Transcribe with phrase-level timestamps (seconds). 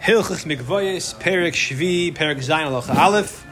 [0.00, 3.46] Hilchus Mikvoyes, Perik Shvi, Perik Alocha Aleph.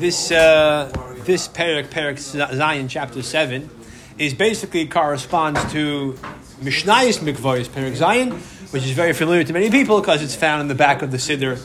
[0.00, 0.90] This, uh,
[1.26, 3.68] this Perik, Perik Zayin, chapter 7,
[4.16, 6.18] is basically corresponds to
[6.62, 8.32] Mishnayis Mikvoyes, Perik Zayin,
[8.72, 11.18] which is very familiar to many people because it's found in the back of the
[11.18, 11.60] Siddur,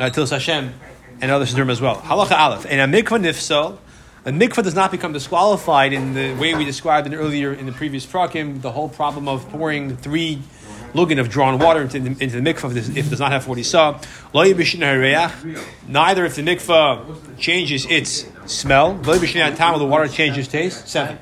[0.00, 0.74] uh, Tils Hashem,
[1.20, 2.00] and other Siddurim as well.
[2.00, 2.66] Halacha Aleph.
[2.68, 3.78] And a mikvah nifsal,
[4.24, 7.72] a mikvah does not become disqualified in the way we described in earlier in the
[7.72, 10.42] previous prakim, the whole problem of pouring three
[10.96, 13.62] lugin of drawn water into the, into the mikvah if it does not have 40
[13.62, 14.00] saw.
[14.32, 20.88] Neither if the mikvah changes its smell, the water changes taste.
[20.88, 21.18] Seven.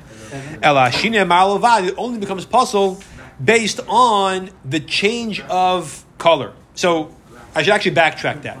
[0.61, 2.99] It only becomes puzzle
[3.43, 6.53] based on the change of color.
[6.75, 7.13] So
[7.53, 8.57] I should actually backtrack that.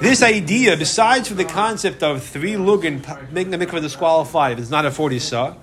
[0.00, 4.70] This idea, besides for the concept of three lugin making the mikvah disqualified if it's
[4.70, 5.54] not a 40 saw,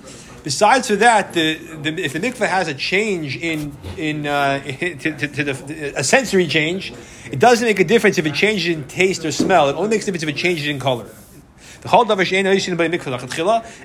[0.44, 4.96] Besides for that, the, the, if the mikveh has a change in in uh, to,
[4.96, 6.94] to, to the, a sensory change,
[7.32, 9.70] it doesn't make a difference if it changes in taste or smell.
[9.70, 11.08] It only makes a difference if it changes in color.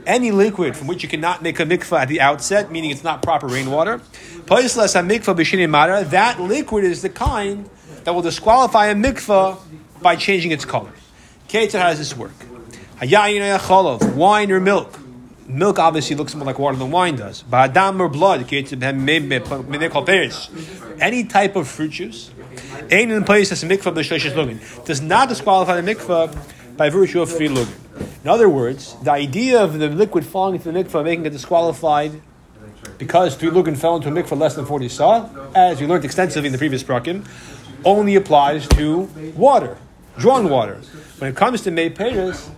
[0.06, 3.22] Any liquid from which you cannot make a mikvah at the outset, meaning it's not
[3.22, 3.98] proper rainwater,
[4.46, 7.68] that liquid is the kind
[8.04, 9.58] that will disqualify a mikvah
[10.00, 10.92] by changing its color.
[11.48, 12.32] Keter, how does this work?
[14.14, 14.98] Wine or milk
[15.48, 17.42] milk obviously looks more like water than wine does.
[17.44, 18.46] Ba'adam or blood,
[21.00, 22.30] any type of fruit juice,
[22.90, 27.30] ain't in place as a mikvah lugin, does not disqualify the mikvah by virtue of
[27.30, 27.74] three lugin.
[28.22, 32.20] In other words, the idea of the liquid falling into the mikvah making it disqualified
[32.98, 36.48] because three lugin fell into a mikvah less than 40 saw, as we learned extensively
[36.48, 37.26] in the previous prakim,
[37.84, 39.02] only applies to
[39.36, 39.78] water,
[40.18, 40.80] drawn water.
[41.18, 42.50] When it comes to May Paris,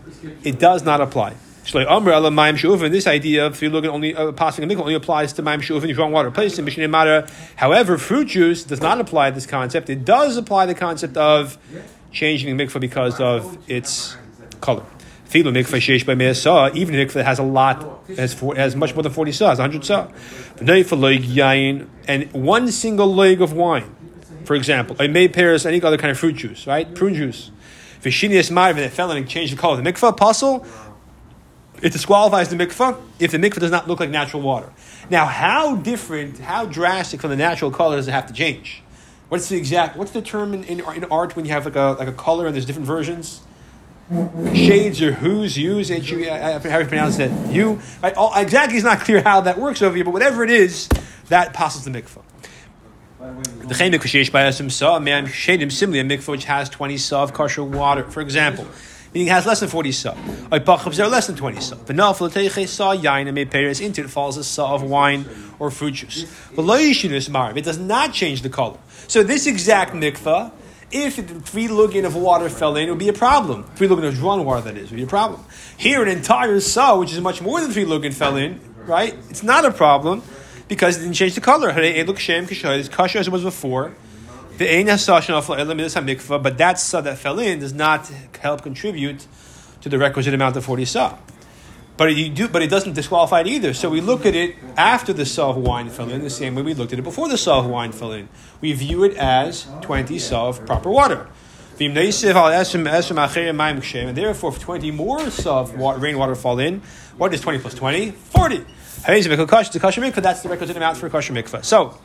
[0.43, 1.35] it does not apply.
[1.73, 5.61] This idea if you look at only uh, passing a mikvah only applies to maim
[5.61, 7.27] shuvin, drawn water place in mishneh matter.
[7.57, 9.89] However, fruit juice does not apply this concept.
[9.91, 11.59] It does apply the concept of
[12.13, 14.17] changing the mikvah because of its
[14.61, 14.85] color.
[15.33, 19.59] Even a mikvah that has a lot, has, four, has much more than 40 saws,
[19.61, 20.09] 100 saw.
[22.09, 23.95] And one single leg of wine,
[24.45, 26.93] for example, a may pair pears, any other kind of fruit juice, right?
[26.97, 27.53] Prune juice.
[28.03, 30.67] Vishinius marvin that fell and changed the color of the mikvah, apostle,
[31.83, 34.71] it disqualifies the mikvah if the mikvah does not look like natural water.
[35.09, 38.83] Now, how different, how drastic from the natural color does it have to change?
[39.29, 39.97] What's the exact?
[39.97, 42.47] What's the term in, in, in art when you have like a like a color
[42.47, 43.43] and there's different versions?
[44.55, 47.31] Shades or who's, use, H U, how you pronounce it?
[47.53, 47.81] You.
[48.03, 48.13] Right?
[48.15, 50.89] All, exactly, it's not clear how that works over here, but whatever it is,
[51.29, 52.23] that passes the mikvah.
[53.69, 53.75] The
[54.71, 58.21] saw a man shadim similarly a mikvah which has twenty saw of kosher water, for
[58.21, 58.67] example
[59.13, 60.15] meaning it has less than 40 saw.
[60.15, 61.77] Oipachavs are less than 20 saw.
[61.77, 65.27] V'nafel teche saw yain and made peres into it falls a saw of wine
[65.59, 66.25] or fruit juice.
[66.55, 68.79] V'loyishinus marv, it does not change the color.
[69.09, 70.53] So this exact mikvah,
[70.93, 73.65] if three lugin of water fell in, it would be a problem.
[73.77, 75.45] Three lugin of drawn water, that is, would be a problem.
[75.77, 79.15] Here, an entire saw, which is much more than three lugin, fell in, right?
[79.29, 80.23] It's not a problem
[80.69, 81.73] because it didn't change the color.
[81.73, 83.95] Kasha as it was before.
[84.61, 89.27] But that saw that fell in does not help contribute
[89.81, 91.19] to the requisite amount of 40 saw.
[91.97, 93.75] But you do, but it doesn't disqualify it either.
[93.75, 96.63] So we look at it after the saw of wine fell in, the same way
[96.63, 98.29] we looked at it before the saw of wine fell in.
[98.61, 101.29] We view it as 20 saw of proper water.
[101.79, 102.53] And therefore,
[104.53, 106.83] if 20 more saw of rainwater fall in,
[107.17, 108.11] what is 20 plus 20?
[108.11, 108.65] 40.
[109.07, 111.65] That's the requisite amount for a kosher mikvah.
[111.65, 111.99] So,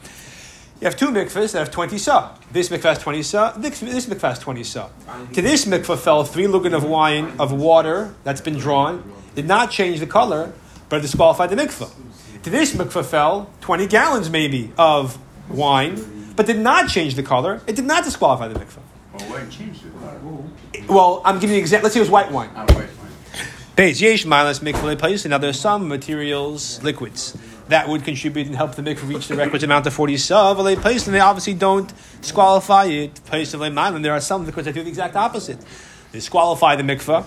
[0.81, 2.35] you have two mikvahs that have 20 sa.
[2.51, 4.89] This mikvah has 20 sa, this, this mikvah has 20 sa.
[5.33, 9.71] To this mikvah fell three lugin of wine, of water that's been drawn, did not
[9.71, 10.51] change the color,
[10.89, 11.91] but it disqualified the mikvah.
[12.43, 15.17] To this mikvah fell 20 gallons maybe of
[15.49, 18.81] wine, but did not change the color, it did not disqualify the mikvah.
[20.89, 21.85] Well, I'm giving you an example.
[21.85, 22.49] Let's say it was white wine.
[23.77, 25.25] Base yesh milas mikvah place.
[25.25, 29.65] Now there's some materials, liquids that would contribute and help the mikvah reach the requisite
[29.65, 33.15] amount of 40 sav, place and they obviously don't disqualify it.
[33.25, 35.59] Place and there are some liquids that do the exact opposite.
[36.11, 37.25] They disqualify the mikvah,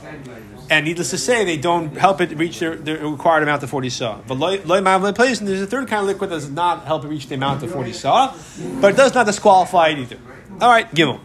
[0.70, 3.90] and needless to say, they don't help it reach the, the required amount of 40
[3.90, 4.18] saw.
[4.26, 7.08] But loy place, and there's a third kind of liquid that does not help it
[7.08, 8.34] reach the amount of 40 saw,
[8.80, 10.18] but it does not disqualify it either.
[10.60, 11.20] All right, Gimel.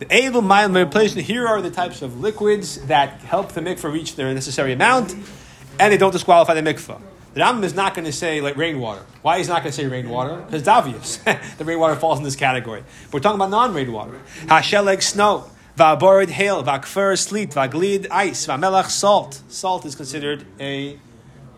[0.00, 1.26] The able mind replacement.
[1.26, 5.14] Here are the types of liquids that help the mikvah reach their necessary amount,
[5.78, 7.00] and they don't disqualify the mikvah.
[7.34, 9.04] The Rambam is not going to say like rainwater.
[9.22, 10.36] Why he's not going to say rainwater?
[10.36, 11.16] Because it's obvious.
[11.58, 12.84] the rainwater falls in this category.
[13.06, 14.20] But we're talking about non-rainwater.
[14.46, 15.50] Hasheleg snow.
[15.76, 16.62] Va'borid hail.
[16.62, 17.50] Va'kfer sleet.
[17.50, 18.46] Va'glid ice.
[18.46, 19.42] Va'melach salt.
[19.48, 20.96] Salt is considered a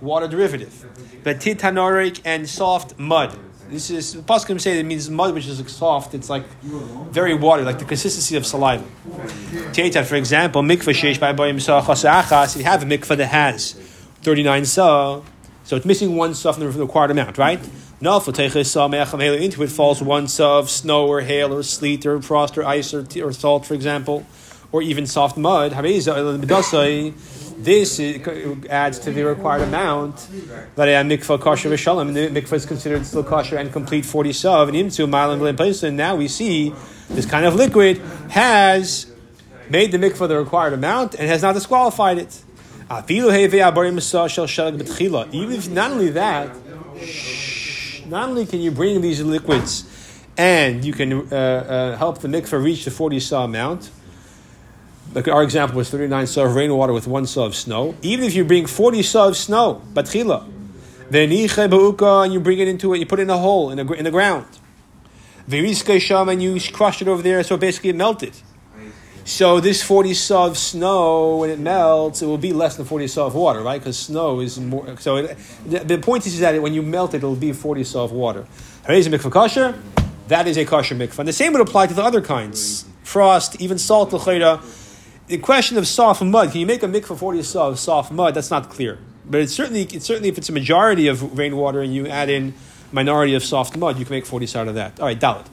[0.00, 0.86] water derivative.
[1.22, 3.38] But titanorik and soft mud.
[3.68, 6.14] This is Paskim say it means mud which is like soft.
[6.14, 8.84] It's like very watery, like the consistency of saliva.
[9.72, 12.56] Teitat, for example, mikvah sheish by boyim achas.
[12.56, 13.72] You have a mikvah that has
[14.22, 15.22] thirty nine saw,
[15.66, 17.58] so it's missing one saw from the required amount, right?
[18.00, 23.04] Into it falls one of snow or hail or sleet or frost or ice or,
[23.22, 24.24] or salt, for example,
[24.70, 25.72] or even soft mud.
[27.58, 27.98] This
[28.68, 30.28] adds to the required amount
[30.76, 32.12] mikvah kosher v'shalom.
[32.14, 36.28] The mikvah is considered still kosher and complete forty sav and into and Now we
[36.28, 36.74] see
[37.08, 37.98] this kind of liquid
[38.30, 39.10] has
[39.68, 42.42] made the mikvah the required amount and has not disqualified it.
[45.32, 46.54] Even if not only that,
[48.06, 49.84] not only can you bring these liquids
[50.36, 53.90] and you can uh, uh, help the mikvah reach the 40 saw amount,
[55.14, 57.96] like our example was 39 saw of rainwater with one saw of snow.
[58.02, 60.48] Even if you bring 40 saw of snow, batchila,
[61.10, 63.92] then and you bring it into it, you put it in a hole in the,
[63.94, 64.46] in the ground.
[65.48, 68.34] and you crush it over there, so basically it melted.
[69.26, 73.08] So this 40 saw of snow, when it melts, it will be less than 40
[73.08, 73.80] saw of water, right?
[73.80, 74.96] Because snow is more.
[74.98, 75.36] So it,
[75.66, 78.46] the, point is that when you melt it, it will be 40 saw of water.
[78.84, 79.82] A mikvah kosher?
[80.28, 81.18] That is a kosher mikvah.
[81.18, 82.84] And the same would apply to the other kinds.
[83.02, 84.62] Frost, even salt, l'chayra
[85.26, 88.34] the question of soft mud, can you make a mikvah 40 saw of soft mud?
[88.34, 88.98] That's not clear.
[89.28, 92.54] But it's certainly, it's certainly if it's a majority of rainwater and you add in
[92.92, 95.00] minority of soft mud, you can make 40 out of that.
[95.00, 95.46] All right, Dalit.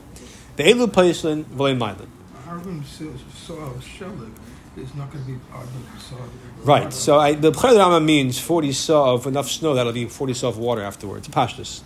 [0.58, 2.08] The Elu Paislin, V'lein Mylin.
[4.78, 6.16] Is not going to be the saw.
[6.64, 6.92] Right.
[6.94, 10.58] So I, the Rama means 40 saw of enough snow that'll be 40 saw of
[10.58, 11.28] water afterwards.
[11.28, 11.82] Pashtus.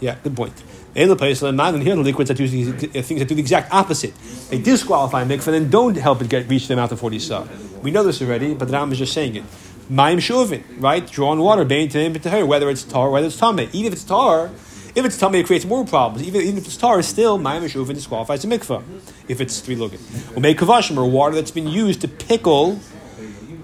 [0.00, 0.62] Yeah, good point.
[0.94, 3.34] In the place of the And here the liquids that do uh, things that do
[3.34, 4.14] the exact opposite.
[4.48, 7.46] They disqualify mikvah and don't help it get reach the amount of 40 saw.
[7.82, 9.44] We know this already, but the Ram is just saying it.
[9.88, 11.08] Maim shuvin, right?
[11.10, 13.68] Drawn water, bain to whether it's tar, whether it's tameh.
[13.72, 14.50] Even if it's tar,
[14.94, 16.26] if it's tameh, it creates more problems.
[16.26, 18.82] Even, even if it's tar, is still maim shuvin disqualifies a mikvah.
[19.28, 20.00] If it's three lugin.
[20.30, 22.80] We'll make kavashim or water that's been used to pickle,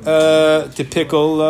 [0.04, 1.44] uh, to pickle, uh,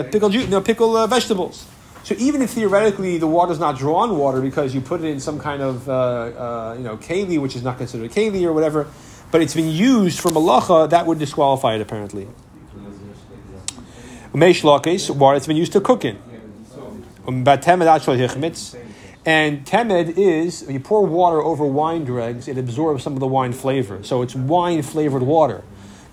[0.00, 1.66] uh pickle, no, pickle uh, vegetables.
[2.02, 5.20] So even if theoretically the water is not drawn water because you put it in
[5.20, 8.52] some kind of uh, uh, you know keli, which is not considered a keli or
[8.52, 8.86] whatever,
[9.30, 12.28] but it's been used for malacha, that would disqualify it apparently.
[14.34, 16.18] Umeish water that's been used to cook in.
[17.26, 17.44] Um,
[19.26, 23.26] and temed is when you pour water over wine dregs, it absorbs some of the
[23.26, 24.02] wine flavor.
[24.02, 25.62] So it's wine flavored water.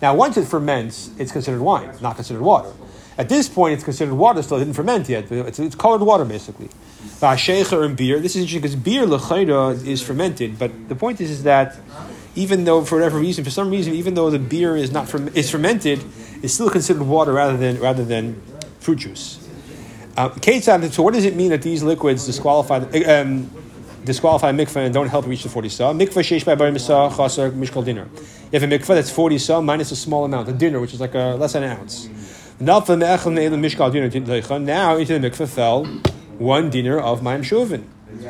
[0.02, 2.72] Now, once it ferments, it's considered wine, not considered water.
[3.18, 4.58] At this point, it's considered water still.
[4.58, 5.32] It didn't ferment yet.
[5.32, 6.70] It's, it's colored water, basically.
[7.20, 8.20] Va'ashecher and beer.
[8.20, 10.58] This is interesting because beer, lechayra, is fermented.
[10.58, 11.78] But the point is, is that
[12.36, 15.36] even though, for whatever reason, for some reason, even though the beer is not ferm-
[15.36, 16.04] is fermented,
[16.42, 18.42] it's still considered water rather than, rather than
[18.80, 19.48] fruit juice.
[20.18, 23.50] Uh, so what does it mean that these liquids disqualify um,
[24.04, 25.94] disqualify mikvah and don't help reach the 40 saw?
[25.94, 28.10] Mikvah sheish by bar misah chaser mishkal dinar.
[28.52, 31.16] Have a mikvah that's 40 saw minus a small amount, a dinar, which is like
[31.16, 32.10] a, less than an ounce.
[32.60, 33.06] Now into the
[35.30, 35.86] mikveh fell
[36.38, 37.86] one dinar of Maim Shuvin.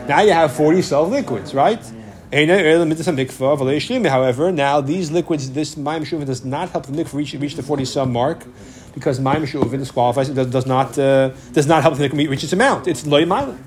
[0.07, 1.83] Now you have 40 self liquids, right?
[2.31, 7.63] However, now these liquids, this Maim Shuvin does not help the mikveh reach, reach the
[7.63, 8.45] 40 sum mark
[8.93, 12.43] because Maim Shuvin disqualifies it, does, does, not, uh, does not help the mikveh reach
[12.43, 12.88] its amount.
[12.88, 13.57] It's loy mile.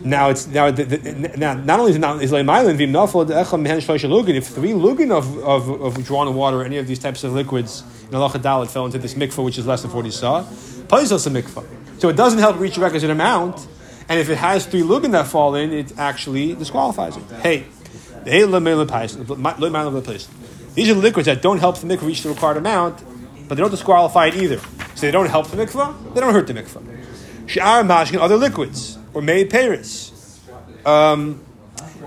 [0.00, 2.92] Now it's now, the, the, now not only is not is loy mile, if three
[2.94, 8.30] lugin of, of, of drawn water or any of these types of liquids in Allah
[8.30, 10.42] Dalit fell into this mikvah, which is less than 40 saw.
[10.42, 11.64] Paisas a mikvah.
[12.00, 13.66] So it doesn't help reach the requisite amount,
[14.08, 17.22] and if it has three lugin that fall in, it actually disqualifies it.
[17.40, 17.66] Hey,
[18.24, 18.60] these are
[20.94, 23.02] liquids that don't help the mikvah reach the required amount,
[23.52, 24.58] but they don't disqualify it either.
[24.94, 26.82] So they don't help the mikvah, they don't hurt the mikvah.
[27.44, 30.40] Shi'ar mashkin, other liquids, or made paris,
[30.86, 31.44] um,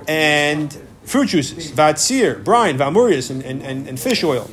[0.08, 4.50] and fruit juices, vatsir, brine, vamurias, and, and, and, and fish oil.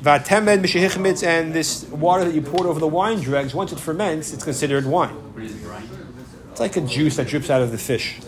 [0.00, 4.32] Vatemed mishehichmitz, and this water that you poured over the wine dregs, once it ferments,
[4.32, 5.14] it's considered wine.
[6.50, 8.20] It's like a juice that drips out of the fish.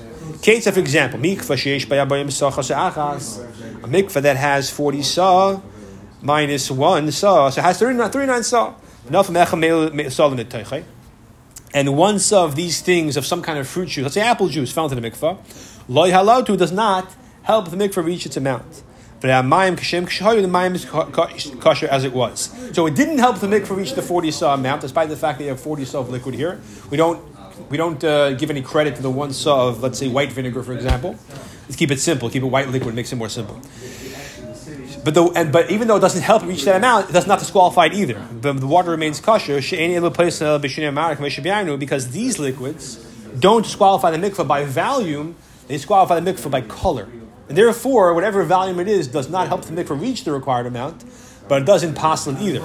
[0.42, 5.62] Case for example, mikvah sheish bayabayim achas, a mikvah that has 40 saw
[6.24, 8.74] minus 1 saw, so it has 39, 39 saw.
[11.74, 14.48] And one saw of these things of some kind of fruit juice, let's say apple
[14.48, 15.38] juice, found in the mikvah,
[15.88, 18.82] loy halautu does not help the mikvah reach its amount.
[19.20, 20.84] But Mayim Kashem Kshayu, the Mayim is
[21.60, 22.50] kosher as it was.
[22.74, 25.44] So it didn't help the mikvah reach the 40 saw amount, despite the fact that
[25.44, 26.60] you have 40 saw of liquid here.
[26.90, 27.22] We don't
[27.70, 30.62] we don't uh, give any credit to the one saw of, let's say, white vinegar,
[30.62, 31.16] for example.
[31.62, 32.28] Let's keep it simple.
[32.28, 33.60] Keep it white liquid, makes it more simple.
[35.04, 37.38] But, the, and, but even though it doesn't help reach that amount, it does not
[37.38, 38.26] disqualify it either.
[38.40, 39.60] The, the water remains kosher
[41.76, 42.96] because these liquids
[43.38, 47.08] don't disqualify the mikvah by volume they disqualify the mikvah by color.
[47.48, 51.04] And therefore, whatever volume it is does not help the mikvah reach the required amount,
[51.48, 52.62] but it doesn't it either.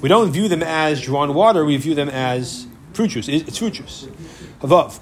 [0.00, 3.28] We don't view them as drawn water, we view them as fruit juice.
[3.28, 4.08] It's fruit juice.
[4.62, 4.94] Now,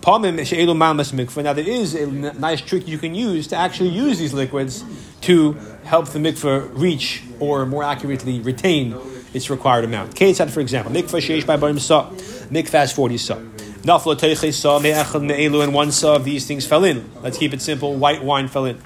[1.52, 4.84] there is a nice trick you can use to actually use these liquids
[5.22, 5.52] to
[5.84, 8.96] help the mikvah reach or more accurately retain
[9.32, 10.14] its required amount.
[10.14, 12.10] Ketzad, for example, mikvah sheish by barim sa,
[12.50, 13.34] mikvah has 40 sa.
[13.82, 17.10] Nafla teiche sa, me'echad me'elu, and one sa of these things fell in.
[17.22, 18.80] Let's keep it simple, white wine fell in.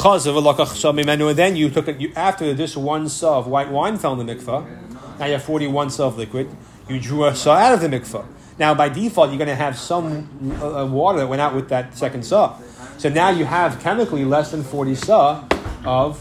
[0.00, 4.24] And then you took it, you, after this one sa of white wine fell in
[4.24, 6.48] the mikvah, now you have 41 sa of liquid,
[6.88, 8.24] you drew a sa out of the mikvah.
[8.58, 11.96] Now, by default, you're going to have some uh, water that went out with that
[11.96, 12.56] second saw.
[12.98, 15.44] So now you have chemically less than 40 saw
[15.84, 16.20] of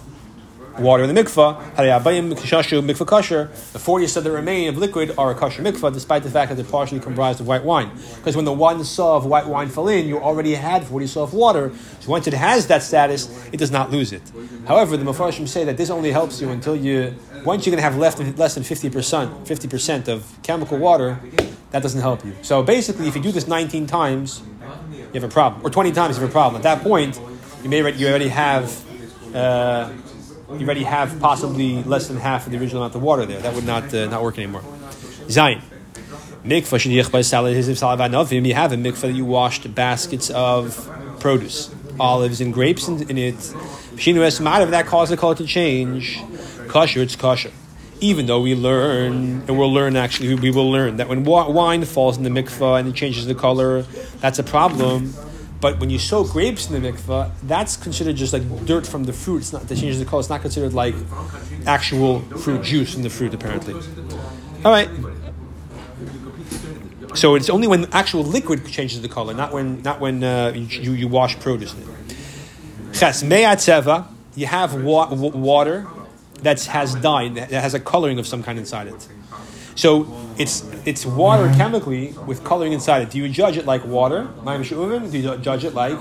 [0.80, 1.60] water in the mikvah.
[1.76, 3.72] mikvah kasher.
[3.72, 6.56] The 40 saw that remain of liquid are a kasher mikvah, despite the fact that
[6.56, 7.90] they're partially comprised of white wine.
[8.18, 11.24] Because when the one saw of white wine fell in, you already had 40 saw
[11.24, 11.72] of water.
[12.02, 14.22] So once it has that status, it does not lose it.
[14.68, 17.90] However, the Mepharshim say that this only helps you until you, once you're going to
[17.90, 21.20] have left less than 50%, 50% of chemical water,
[21.72, 22.36] that doesn't help you.
[22.44, 24.44] So basically, if you do this 19 times,
[25.14, 26.58] you have a problem, or 20 times you have a problem.
[26.58, 27.20] At that point,
[27.64, 28.84] you may you already have
[29.36, 29.92] uh,
[30.52, 33.40] you already have possibly less than half of the original amount of water there.
[33.40, 34.62] That would not uh, not work anymore.
[35.28, 35.62] Zayin.
[36.44, 37.56] Mikvah sheniyach by salad
[38.46, 43.18] You have a mikvah that you washed baskets of produce, olives and grapes in, in
[43.18, 43.36] it.
[43.36, 46.22] Shinu esmadav that caused the color to change.
[46.68, 47.52] Kosher, it's kosher
[48.00, 52.18] even though we learn, and we'll learn actually, we will learn that when wine falls
[52.18, 53.84] in the mikvah and it changes the color,
[54.20, 55.14] that's a problem.
[55.60, 59.14] But when you soak grapes in the mikvah, that's considered just like dirt from the
[59.14, 59.40] fruit.
[59.40, 60.20] It's not that changes the color.
[60.20, 60.96] It's not considered like
[61.66, 63.74] actual fruit juice in the fruit, apparently.
[64.64, 64.90] All right.
[67.16, 70.92] So it's only when actual liquid changes the color, not when not when uh, you,
[70.92, 71.88] you wash produce in it.
[72.94, 73.24] Ches
[74.36, 75.88] you have wa- water
[76.44, 79.08] that has dye, that has a coloring of some kind inside it.
[79.76, 83.12] So it's it's water chemically with coloring inside it.
[83.12, 86.00] Do you judge it like water, Do you judge it like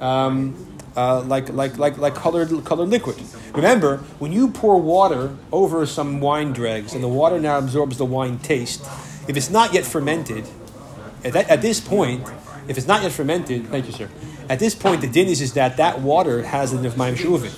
[0.00, 0.56] um,
[0.96, 3.16] uh, like like like like colored colored liquid?
[3.54, 8.04] Remember, when you pour water over some wine dregs and the water now absorbs the
[8.04, 8.82] wine taste,
[9.28, 10.48] if it's not yet fermented,
[11.24, 12.26] at, that, at this point,
[12.66, 14.08] if it's not yet fermented, thank you, sir.
[14.48, 17.52] At this point, the din is, is that that water has enough mayim shuvin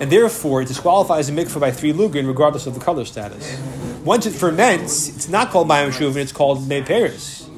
[0.00, 3.58] and therefore it disqualifies a mikvah by three lugin regardless of the color status.
[4.04, 6.82] Once it ferments, it's not called mayim shuvin, it's called mei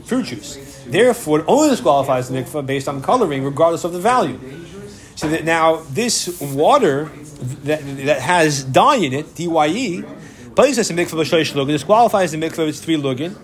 [0.04, 0.84] fruit juice.
[0.86, 4.38] Therefore, it only disqualifies the mikvah based on coloring regardless of the value.
[5.16, 7.10] So that now this water
[7.64, 10.02] that, that has dye in it, dye,
[10.54, 13.36] places a mikvah b'shleish lugin, disqualifies the mikvah with three lugin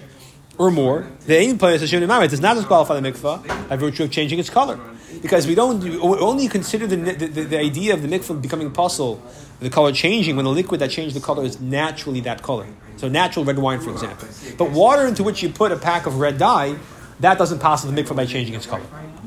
[0.59, 1.07] or more.
[1.27, 4.79] The aim place does not disqualify the mikvah by virtue of changing its color
[5.21, 9.23] because we don't only consider the, the, the, idea of the mikvah becoming possible,
[9.61, 12.67] the color changing when the liquid that changed the color is naturally that color.
[12.97, 14.29] So natural red wine, for example.
[14.57, 16.77] But water into which you put a pack of red dye,
[17.21, 18.83] that doesn't pass the mikvah by changing its color.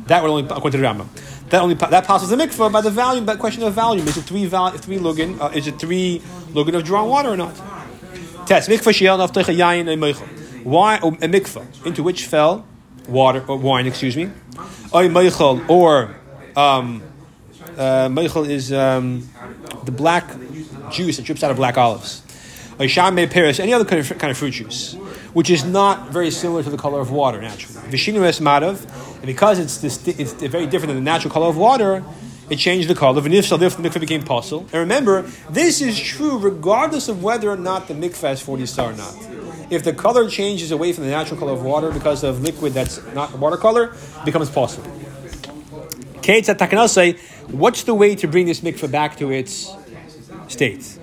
[0.08, 1.08] That would only according to the Rambam.
[1.50, 4.08] That only that passes the mikvah by the value, by question of volume.
[4.08, 5.40] Is it three val, three lugin?
[5.40, 7.56] Uh, is it three lugin of drawn water or not?
[8.46, 12.66] Test mikvah shiel naftecha yayin Why a mikvah into which fell
[13.08, 13.88] water or wine?
[13.88, 14.30] Excuse me
[14.94, 16.16] Oy Meichel, or
[16.56, 17.04] um,
[17.78, 19.28] uh, Meichel is um,
[19.84, 20.30] the black
[20.92, 22.22] juice that drips out of black olives.
[22.80, 24.96] Oy Shame Paris, any other kind of, kind of fruit juice,
[25.34, 27.76] which is not very similar to the color of water naturally.
[27.90, 28.86] Vishinu Es Madav,
[29.16, 32.04] and because it's, this, it's very different than the natural color of water,
[32.50, 33.22] it changed the color.
[33.22, 34.62] V'nifsal, therefore the mikveh became possible.
[34.72, 38.92] And remember, this is true regardless of whether or not the mikveh has 40 star
[38.92, 39.35] or not.
[39.70, 43.02] If the color changes away from the natural color of water because of liquid that's
[43.14, 44.92] not watercolor, becomes possible.
[46.22, 47.14] Kate at say,
[47.48, 49.72] what's the way to bring this mikveh back to its
[50.48, 51.00] state?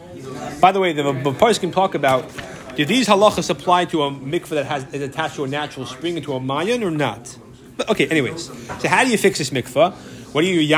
[0.61, 2.31] By the way, the Baparis can talk about
[2.76, 6.16] do these halachas apply to a mikveh that has is attached to a natural spring
[6.16, 7.37] into a mayan or not?
[7.76, 8.47] But okay, anyways.
[8.81, 9.95] So how do you fix this mikveh?
[10.33, 10.69] What do you You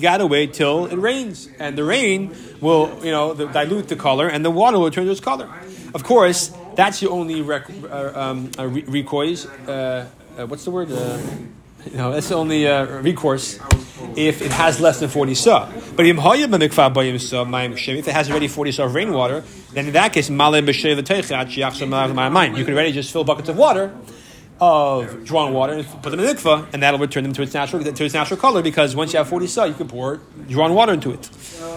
[0.00, 4.42] gotta wait till it rains, and the rain will, you know, dilute the color, and
[4.42, 5.46] the water will turn to its color.
[5.92, 9.44] Of course, that's your only rec- uh, um, uh, recourse.
[9.44, 10.06] Uh,
[10.46, 10.90] what's the word?
[10.90, 11.18] Uh,
[12.10, 13.58] that's the only uh, recourse
[14.16, 15.68] if it has less than 40 sa.
[15.96, 16.16] But if
[18.08, 19.44] it has already 40 sa of rainwater,
[19.74, 20.54] then in that case, you can
[22.74, 23.92] already just fill buckets of water
[24.60, 27.54] of drawn water and put them in the mikvah, and that'll return them to its
[27.54, 28.62] natural to its natural color.
[28.62, 31.30] Because once you have forty sa, you can pour drawn water into it.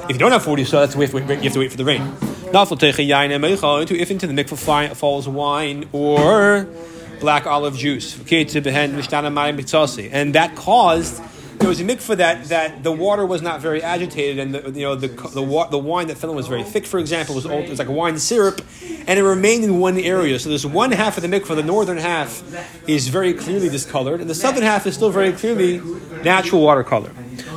[0.06, 1.86] If you don't have forty sa, that's wait, wait, you have to wait for the
[1.86, 2.02] rain.
[2.54, 6.68] If into the mikvah falls wine or
[7.20, 8.18] black olive juice.
[8.20, 8.28] And
[10.36, 11.22] that caused
[11.62, 14.86] there was a mikvah that, that the water was not very agitated, and the you
[14.86, 16.86] know the the, wa- the wine that fell in was very thick.
[16.86, 18.62] For example, was old, it was like wine syrup,
[19.08, 20.40] and it remained in one area.
[20.40, 22.44] So there's one half of the mikvah, the northern half,
[22.90, 25.80] is very clearly discolored, and the southern half is still very clearly
[26.24, 27.12] natural watercolor.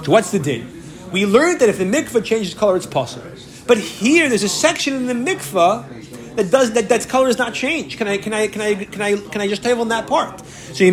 [0.05, 0.71] So what's the din?
[1.11, 3.31] We learned that if the mikvah changes color, it's possible.
[3.67, 6.04] But here, there's a section in the mikvah
[6.37, 7.97] that does that that's color does not change.
[7.97, 10.45] Can I can I can I can I can I just table on that part?
[10.47, 10.85] So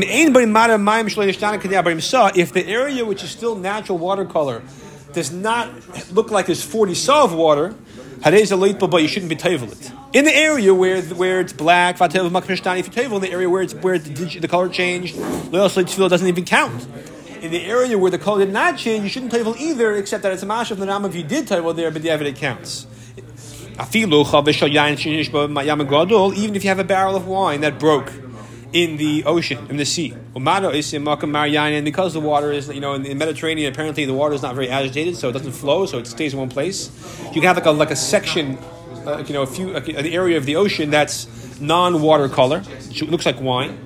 [2.35, 4.61] if the area which is still natural watercolor
[5.13, 5.69] does not
[6.11, 7.75] look like there's 40 saw of water,
[8.23, 9.91] but you shouldn't be table it.
[10.13, 13.73] In the area where where it's black, if you table in the area where it's
[13.73, 15.17] where the, the color changed,
[15.51, 16.87] doesn't even count.
[17.41, 20.31] In the area where the color did not change, you shouldn't table either, except that
[20.31, 22.85] it's a mash of the ram if you did table there, but the evidence counts.
[26.35, 28.11] Even if you have a barrel of wine that broke
[28.73, 30.13] in the ocean, in the sea.
[30.33, 34.55] And because the water is, you know, in the Mediterranean, apparently the water is not
[34.55, 36.89] very agitated, so it doesn't flow, so it stays in one place.
[37.33, 38.57] You can have like a, like a section,
[39.05, 41.27] uh, you know, a few, like an area of the ocean that's
[41.59, 43.77] non-water color, which looks like wine.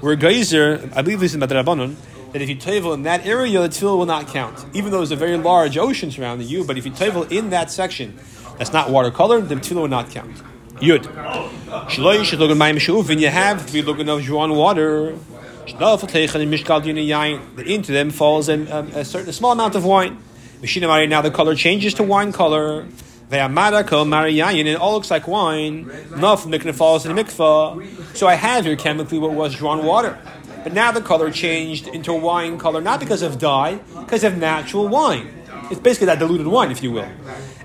[0.00, 1.96] Where geyser, I believe this is Madrabanon,
[2.34, 4.66] that if you tevel in that area, the tevilah will not count.
[4.74, 7.70] Even though there's a very large ocean surrounding you, but if you tevel in that
[7.70, 8.18] section
[8.58, 10.42] that's not watercolored, the tevilah will not count.
[10.80, 11.04] Yud.
[11.86, 12.70] Shloi should look at my
[13.08, 15.16] and you have be looking of drawn water.
[17.66, 20.18] Into them falls a, um, a, certain a small amount of wine.
[20.60, 22.88] Now the color changes to wine color.
[23.30, 25.84] And it all looks like wine.
[25.84, 28.16] Mikvah falls in the mikvah.
[28.16, 30.18] So I have here chemically what was drawn water.
[30.64, 34.36] But now the color changed into a wine color, not because of dye, because of
[34.38, 35.30] natural wine.
[35.70, 37.08] It's basically that diluted wine, if you will.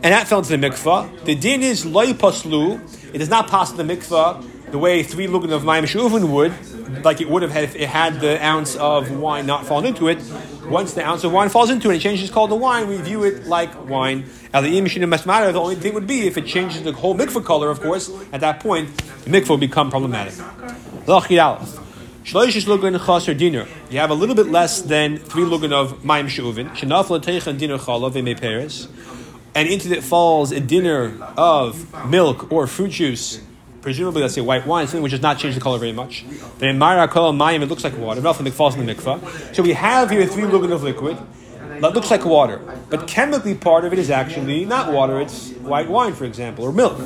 [0.03, 1.25] And that fell into the mikvah.
[1.25, 2.79] The din is loy paslu.
[3.13, 6.53] It is not pass the mikvah the way three lugan of mayim shuvin would,
[7.03, 10.07] like it would have had if it had the ounce of wine not fallen into
[10.07, 10.19] it.
[10.67, 12.87] Once the ounce of wine falls into it, it changes called the wine.
[12.87, 14.25] We view it like wine.
[14.51, 17.71] The only thing would be if it changes the whole mikvah color.
[17.71, 20.35] Of course, at that point, the mikvah would become problematic.
[22.23, 23.67] Shloishish lugan chaser dinar.
[23.89, 26.69] You have a little bit less than three lugan of ma'im she'uvin.
[26.75, 28.87] Shenaf l'teichen dinar chalav eme peres.
[29.55, 33.41] And into it falls a dinar of milk or fruit juice.
[33.81, 36.25] Presumably, let's say white wine, something which does not change the color very much.
[36.57, 38.21] Then in Mara Kol Mayim, it looks like water.
[38.21, 39.55] Nothing falls in the mikvah.
[39.55, 41.17] So we have here three lugan of liquid
[41.81, 45.89] that looks like water, but chemically part of it is actually not water, it's white
[45.89, 46.97] wine, for example, or milk.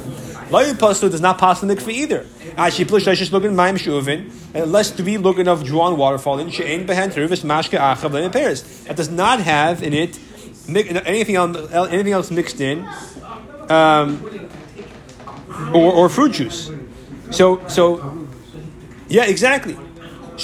[0.50, 2.26] Loy Paslu does not pass the mikveh either.
[2.58, 6.86] Actually, Plush Leishish looking Maim Shuvin, unless to be looking of drawn waterfall in Shein
[6.86, 10.20] Behen Teruvis Mashke Achav paris That does not have in it
[10.68, 12.88] anything else, anything else mixed in,
[13.70, 14.50] um,
[15.74, 16.72] or, or fruit juice.
[17.32, 18.28] So, so,
[19.08, 19.78] yeah, exactly.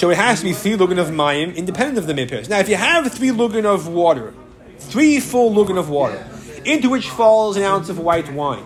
[0.00, 2.48] So it has to be three lugan of mayim, independent of the meperes.
[2.48, 4.32] Now, if you have three lugan of water,
[4.78, 6.26] three full lugan of water,
[6.64, 8.64] into which falls an ounce of white wine,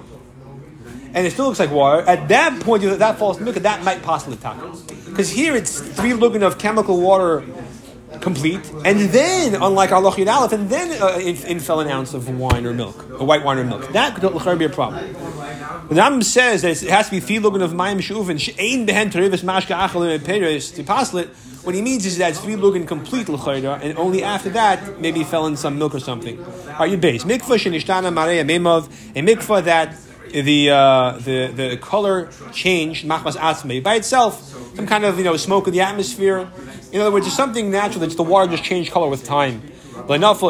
[1.13, 4.37] and it still looks like water, at that point, that falls milk, that might possibly
[4.37, 4.81] tackle.
[5.07, 7.43] Because here it's three lugan of chemical water
[8.21, 12.15] complete, and then, unlike our Lochid Aleph, and then uh, in, in fell an ounce
[12.15, 13.93] of wine or milk, a white wine or milk.
[13.93, 15.13] That could be a problem.
[15.87, 19.43] The Rambam says that it has to be filogun of mayim shuvin she'ein behen terivus
[19.43, 21.29] mashka achal peres to paslet.
[21.63, 25.47] What he means is that it's filogun complete l'chayda, and only after that maybe fell
[25.47, 26.43] in some milk or something.
[26.79, 29.95] Are you base mikvah shenishtana mareya memov a mikvah that
[30.33, 34.43] the, uh, the the color changed machmas atzmei by itself,
[34.75, 36.51] some kind of you know smoke in the atmosphere.
[36.93, 39.61] In other words, it's something natural that the water just changed color with time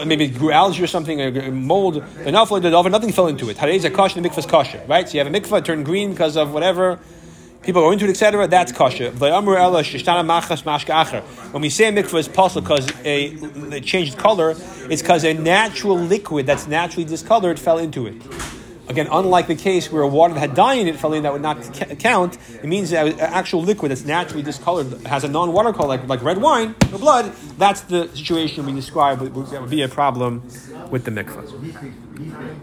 [0.07, 2.03] maybe it grew algae or something, or mold.
[2.25, 3.57] Nothing fell into it.
[3.57, 5.09] Harei zakasha, the mikvah is kosher, right?
[5.09, 6.99] So you have a mikvah turned green because of whatever.
[7.63, 8.47] People go into it, etc.
[8.47, 9.11] That's kosher.
[9.11, 9.33] When
[11.63, 14.55] we say a mikvah is possible because it changed color,
[14.91, 18.21] it's because a natural liquid that's naturally discolored fell into it.
[18.87, 21.41] Again, unlike the case where water that had dye in it fell in, that would
[21.43, 21.63] not
[21.99, 22.37] count.
[22.63, 26.39] It means that actual liquid that's naturally discolored has a non-water color, like, like red
[26.39, 27.33] wine or blood.
[27.57, 29.21] That's the situation we describe.
[29.21, 30.43] That would be a problem
[30.91, 32.61] with the mikvah.